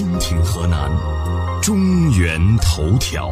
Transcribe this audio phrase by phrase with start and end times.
[0.00, 0.90] 蜻蜓河南
[1.60, 3.30] 中原头条。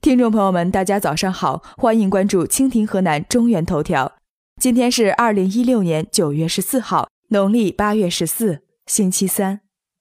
[0.00, 4.16] 听众朋友们，大家早上好，欢迎关注蜻蜓河南中原头条。
[4.60, 9.60] 今天是二零一六年九月十四号，农历八月十四，星期三。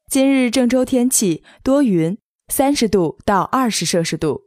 [0.09, 2.17] 今日郑州天气多云，
[2.47, 4.45] 三十度到二十摄氏度。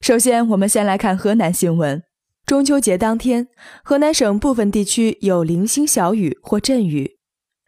[0.00, 2.02] 首先，我们先来看河南新闻。
[2.46, 3.48] 中秋节当天，
[3.84, 7.18] 河南省部分地区有零星小雨或阵雨。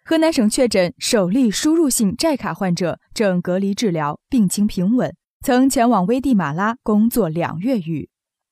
[0.05, 5.15] 河南省确诊首例输入性寨卡患者，正隔离治疗，病情平稳，
[5.45, 8.09] 曾前往危地马拉工作两月余。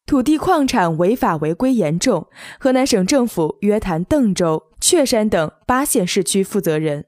[0.06, 7.06] 土地矿产违法违规严重，河南省政府约谈邓州、确山等八县市区负责人。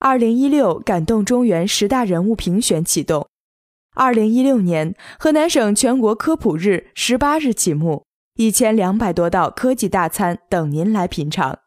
[0.00, 3.28] 二零一六感动中原十大人物评选启动。
[3.94, 8.04] 二零一六年，河南省全国科普日十八日启幕。
[8.34, 11.60] 一千两百多道科技大餐等您来品尝。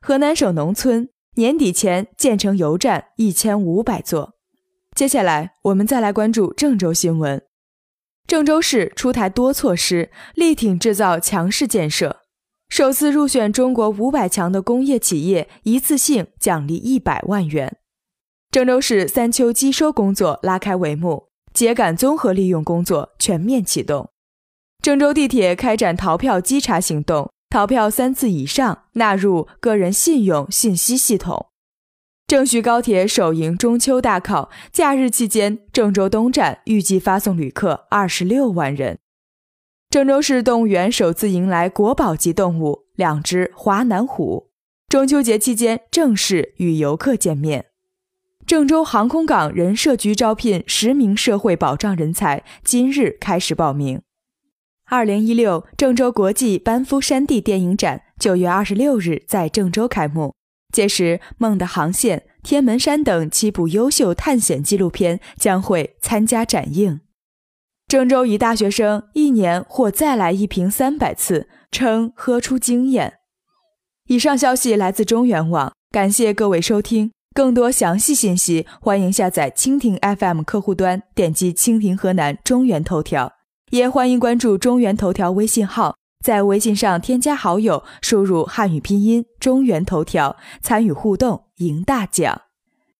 [0.00, 4.36] 河南省农村年底前建成油站一千五百座。
[4.94, 7.42] 接下来，我们再来关注郑州新闻。
[8.26, 12.22] 郑州市出台多措施，力挺制造强市建设。
[12.70, 17.76] 首次入选中国五百强的工业企业，一次性奖励一百万元。
[18.50, 24.08] 郑州市三秋机收工作拉开帷幕，秸秆综合利用工作全面启动。
[24.82, 31.46] 郑州地铁开展逃票稽查行动，逃票三次以上纳入个人信用信息系统。
[32.26, 38.98] 郑徐高铁首迎中秋大考，假日期间，郑州东站预计发送旅客二十六万人。
[39.88, 44.50] 郑州市动物园首次迎来国宝级动物两只华南虎，
[44.86, 47.68] 中秋节期间正式与游客见面。
[48.46, 54.02] 郑州航空港人社局招聘十名社会保障人才，今日开始报名。
[54.88, 60.32] 二零一六郑州国际班夫山地电影展九月二十六日在郑州开幕，
[60.72, 67.00] 届时《梦的航线》《天门山》等七部优秀探险纪录片将会参加展映。
[67.88, 73.14] 郑州一大学生一年或再来一瓶三百次，称喝出经验。
[74.06, 77.10] 以上消息来自中原网，感谢各位收听。
[77.34, 83.32] 更多详细信息，欢迎下载蜻蜓 FM 客户端，点击蜻蜓河南中原头条。
[83.72, 92.45] 也欢迎关注中原头条微信号，在微信上添加好友，输入汉语拼音“中原头条”，参与互动，赢大奖。